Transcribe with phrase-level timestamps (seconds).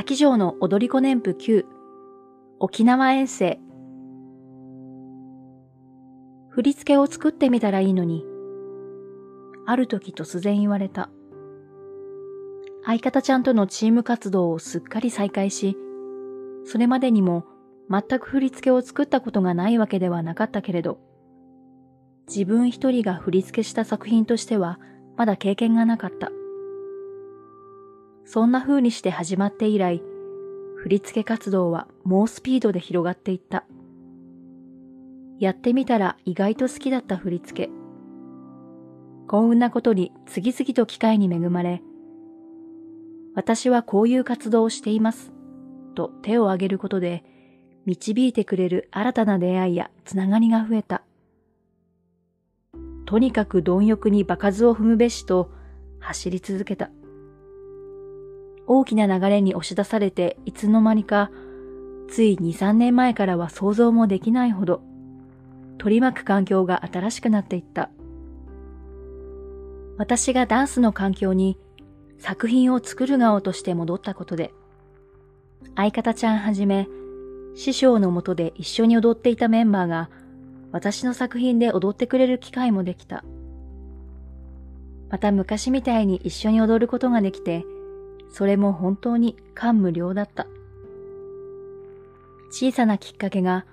[0.00, 1.66] 先城の踊り子年譜9
[2.58, 3.60] 沖縄遠征。
[6.48, 8.24] 振り付けを作ってみたらいいのに。
[9.66, 11.10] ある時突然言われた。
[12.86, 15.76] 相方ちゃんとのチーム活動をすっかり再開し
[16.64, 17.44] それまでにも
[17.90, 20.98] 全く振り付けを作ったことがないわけではなかったけれど
[22.26, 24.80] 自分一人が振り付けした作品としては
[25.18, 26.30] まだ経験がなかった。
[28.32, 30.00] そんな風にして始まって以来、
[30.76, 33.64] 振付活動は猛スピードで広がっていった。
[35.40, 37.72] やってみたら意外と好きだった振り付け。
[39.26, 41.82] 幸運なことに次々と機会に恵まれ、
[43.34, 45.32] 私はこういう活動をしています、
[45.96, 47.24] と手を挙げることで、
[47.84, 51.02] 導いてくれる新たな出会いやつながりが増えた。
[53.06, 55.50] とにかく貪欲に場数を踏むべしと
[55.98, 56.92] 走り続けた。
[58.66, 61.30] 大きな流れに押し出されていつの間にか、
[62.08, 64.82] つい2、3年前からは想像もできないほど、
[65.78, 67.90] 取り巻く環境が新しくなっていった。
[69.96, 71.58] 私がダンスの環境に
[72.18, 74.52] 作品を作る側として戻ったことで、
[75.76, 76.88] 相方ちゃんはじめ、
[77.54, 80.10] 師匠のもとで一緒に踊っていたメンバーが、
[80.72, 83.24] 私の作品で踊ってくれる機会もできた。
[85.10, 87.64] また昔みたいに一緒に踊ることができて、
[88.30, 90.46] それも本当に感無量だった。
[92.50, 93.64] 小さなきっかけが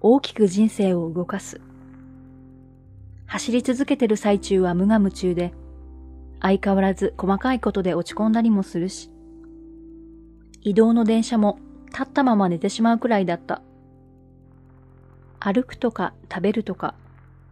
[0.00, 1.60] 大きく人生を動かす。
[3.26, 5.52] 走り続けてる最中は無我夢中で、
[6.40, 9.10] 相変わらず細かいことで落ち込んだりもするし、
[10.60, 13.62] 移動の電車も立ったまま寝てしまうくらいだった。
[15.40, 16.94] 歩くとか食べるとか、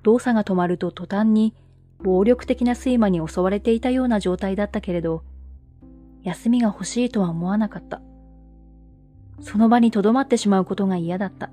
[0.03, 1.55] 動作が止まると途端に
[2.03, 5.23] 暴力的な睡魔に襲われていたような状態だったけれど、
[6.23, 8.01] 休みが欲しいとは思わなかった。
[9.41, 11.51] その場に留まってしまうことが嫌だった。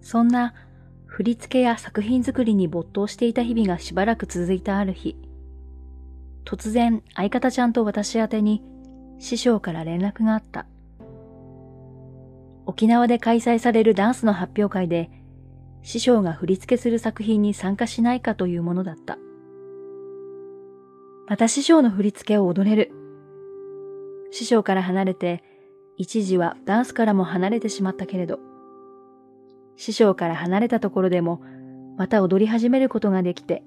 [0.00, 0.54] そんな
[1.06, 5.16] 振り付けや作品作りに没頭していた日々がしばらく続いたある日、
[6.44, 8.62] 突然相方ちゃんと私宛に
[9.18, 10.66] 師匠から連絡があった。
[12.66, 15.10] 沖縄で開催されるダンスの発表会で
[15.82, 19.18] 師匠が振り付けする作品に参加しないかというものだった。
[21.26, 22.92] また師匠の振り付けを踊れる。
[24.30, 25.42] 師匠から離れて、
[25.96, 28.40] 一時はダンスからも離れてしまったけれど、
[29.76, 31.40] 師匠から離れたところでも、
[31.96, 33.62] また踊り始めることができて、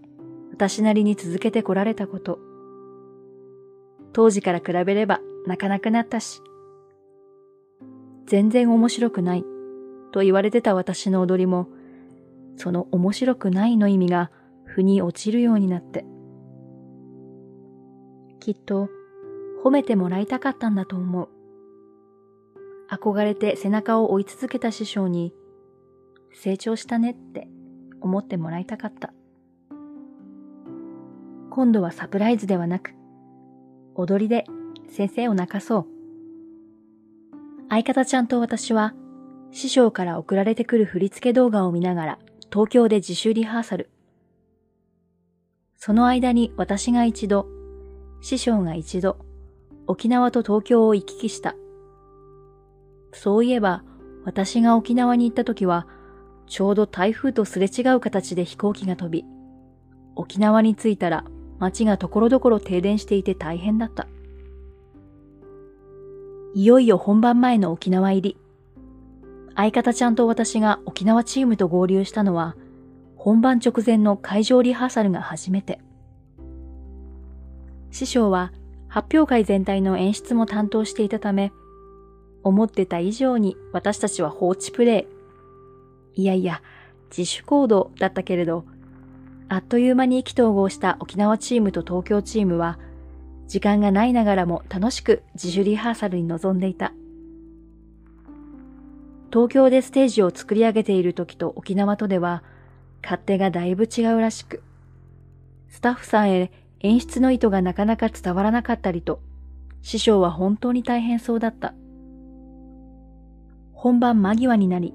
[0.51, 2.39] 私なりに続けてこられたこと。
[4.13, 6.41] 当時から比べれば泣かなくなったし、
[8.27, 9.45] 全然面白くない
[10.11, 11.69] と言われてた私の踊りも、
[12.55, 14.31] その面白くないの意味が
[14.65, 16.05] 腑に落ちるようになって、
[18.47, 18.87] きっと
[19.61, 21.27] 褒めてもらいたかったんだと思う。
[22.89, 25.33] 憧れて背中を追い続けた師匠に、
[26.31, 27.49] 成長したねって
[27.99, 29.13] 思ってもらいたかった。
[31.49, 32.93] 今度はサプライズではなく、
[33.95, 34.45] 踊りで
[34.87, 35.85] 先生を泣かそう。
[37.67, 38.93] 相方ちゃんと私は、
[39.51, 42.19] 師匠から送られてくる振り付け動画を見ながら、
[42.49, 43.89] 東京で自主リハーサル。
[45.75, 47.56] その間に私が一度、
[48.27, 49.17] 師匠が一度、
[49.87, 51.55] 沖縄と東京を行き来した。
[53.13, 53.85] そういえば、
[54.25, 55.87] 私が沖縄に行った時は、
[56.45, 59.23] ちょうど台風とすれ違う形で飛行機が飛び、
[60.17, 61.23] 沖縄に着いたら
[61.57, 64.09] 街がところどころ停電していて大変だった。
[66.53, 68.37] いよいよ本番前の沖縄入り。
[69.55, 72.57] 相方ちゃんと私が沖縄チームと合流したのは、
[73.15, 75.79] 本番直前の会場リハーサルが初めて。
[77.91, 78.51] 師匠は
[78.87, 81.51] 発表会全体の演出も担当していたため、
[82.43, 85.07] 思ってた以上に私たちは放置プレ
[86.15, 86.21] イ。
[86.21, 86.61] いやいや、
[87.09, 88.65] 自主行動だったけれど、
[89.49, 92.79] あっという間に意気投合した沖縄チームと東京チームは、
[93.47, 96.93] 時間がないながらも楽しく自主リハーサルに臨んでいた。
[99.31, 102.43] 東京でステージを作り上げている時と沖縄とでは、
[103.03, 104.63] 勝手がだいぶ違うらしく、
[105.69, 106.51] スタッフさんへ
[106.81, 109.21] 演出の意図がなかなか伝わらなかったりと、
[109.81, 111.73] 師匠は本当に大変そうだった。
[113.73, 114.93] 本番間際になり、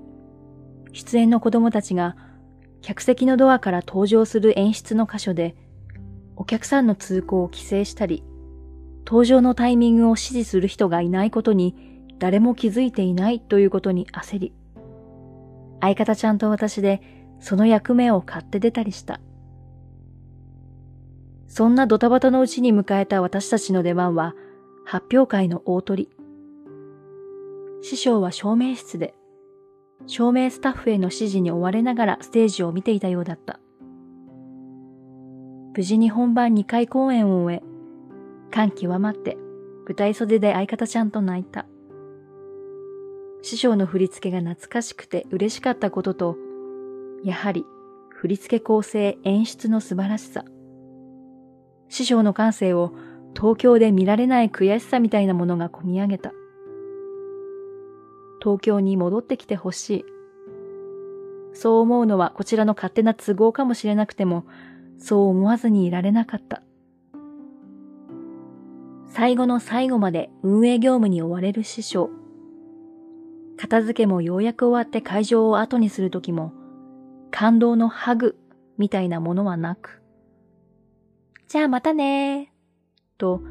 [0.92, 2.16] 出演の子供たちが
[2.82, 5.56] 客席のドアから登場する演出の箇所で、
[6.36, 8.24] お客さんの通行を規制したり、
[9.06, 11.74] 登場のタイミングを指示する人がいないことに
[12.18, 14.52] 誰も気づいていないということに焦り、
[15.80, 17.02] 相方ちゃんと私で
[17.40, 19.20] その役目を買って出たりした。
[21.52, 24.34] そんなドタバタのうちに迎えた私たちの出番は、
[24.86, 26.08] 発表会の大鳥。
[27.82, 29.12] 師匠は照明室で、
[30.06, 33.60] 照明スタッフへの指示に追われながらステージを見ていたようだった。
[35.76, 37.62] 無事に本番2回公演を終え、
[38.50, 39.36] 感極まって
[39.86, 41.66] 舞台袖で相方ちゃんと泣いた。
[43.42, 46.36] 師匠の振り付けが懐かしくて嬉しかったことと、
[47.22, 47.66] やはり
[48.08, 50.46] 振り付け構成演出の素晴らしさ。
[51.92, 52.94] 師匠の感性を
[53.36, 56.32] 東京で見られない悔しさみたいなものが込み上げた。
[58.42, 60.04] 東京に戻ってきてほしい。
[61.52, 64.46] そう思うのはこちらの勝手な都合かもしれなくても、
[64.96, 66.62] そう思わずにいられなかった。
[69.08, 72.08] 最後の最後まで運営業務に追われる師匠。
[73.58, 76.54] 片付けもようやく終わって会場を後にするときも、
[77.30, 78.38] 感動のハグ
[78.78, 80.01] みたいなものはなく、
[81.52, 82.50] じゃあまたね
[83.18, 83.42] と、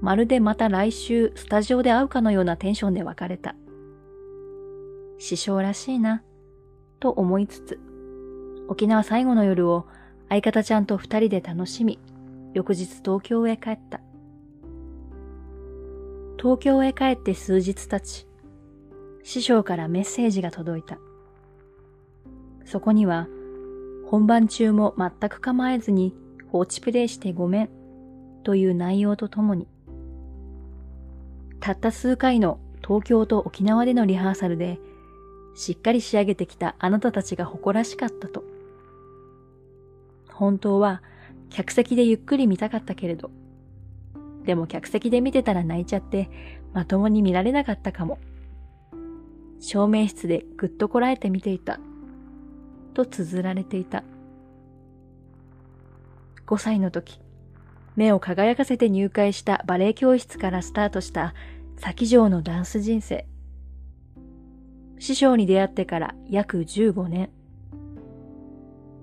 [0.00, 3.56] まるでまた来週スタジオで会うかのようなテンションで別れた。
[5.18, 6.22] 師匠らしいな、
[7.00, 7.80] と思いつつ、
[8.68, 9.88] 沖縄最後の夜を
[10.28, 11.98] 相方ちゃんと二人で楽しみ、
[12.54, 14.00] 翌日東京へ帰った。
[16.40, 18.28] 東京へ帰って数日経ち、
[19.24, 20.96] 師匠からメッセージが届いた。
[22.64, 23.26] そこには、
[24.06, 26.14] 本番中も全く構えずに
[26.50, 27.68] 放置プレイしてごめん
[28.44, 29.66] という内容とともに、
[31.60, 34.78] たった数回の東京と沖縄でのリハーサルで、
[35.54, 38.44] しっかり仕上げてきたあなたたちが誇らしかったと。
[40.30, 41.02] 本当は
[41.50, 43.30] 客席でゆっくり見たかったけれど、
[44.44, 46.30] でも客席で見てたら泣いちゃって
[46.72, 48.18] まともに見られなかったかも。
[49.60, 51.80] 照明室でぐっとこらえて見ていた。
[52.94, 54.04] と綴られていた。
[56.48, 57.20] 5歳の時、
[57.94, 61.34] 目を輝かせて入会したバレエ教室からスタートした
[61.76, 63.26] 先城のダンス人生。
[64.98, 67.28] 師匠に出会ってから約15年。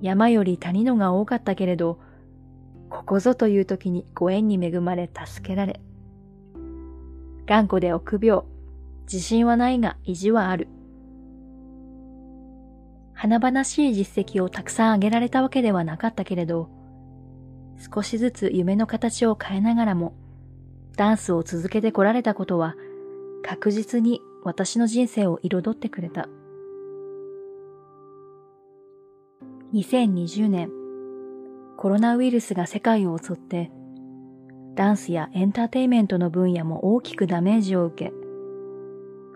[0.02, 2.00] 山より谷のが多かったけれど、
[2.90, 5.80] ここぞという時にご縁に恵まれ助けられ。
[7.46, 8.42] 頑固で臆病、
[9.04, 10.68] 自信はないが意地はある。
[13.14, 16.85] 華々しい実績をたくさん挙げられたわけではなかったけれど、
[17.78, 20.14] 少しずつ夢の形を変えながらも、
[20.96, 22.76] ダンスを続けてこられたことは、
[23.44, 26.28] 確実に私の人生を彩ってくれた。
[29.74, 30.70] 2020年、
[31.78, 33.72] コロナウイルスが世界を襲って、
[34.76, 38.14] ダンスやエンターテイメントの分野も大きくダメージを受け、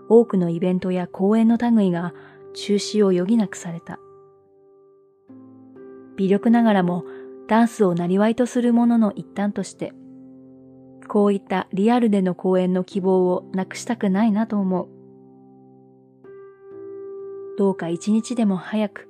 [0.07, 2.13] 多くのイベントや公演の類が
[2.53, 3.99] 中止を余儀なくされた。
[6.17, 7.05] 微力ながらも
[7.49, 9.91] ダンスをなりわいとするものの一端として、
[11.07, 14.87] こういったリアルでの公演の希望をなくしたくないなと思う。
[17.57, 19.09] どうか一日でも早く、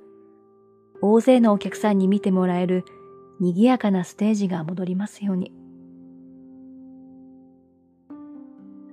[1.02, 2.86] 大勢のお客さんに見てもらえる
[3.40, 5.52] 賑やかなステージが戻りますように。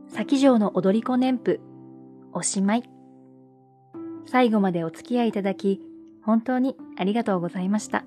[0.09, 1.61] 先城の踊り子年譜、
[2.33, 2.83] おしまい。
[4.25, 5.81] 最後までお付き合いいただき、
[6.21, 8.03] 本当にありがとうございました。